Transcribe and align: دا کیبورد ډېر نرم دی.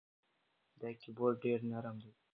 دا 0.79 0.89
کیبورد 1.01 1.35
ډېر 1.43 1.59
نرم 1.71 1.95
دی. 2.03 2.11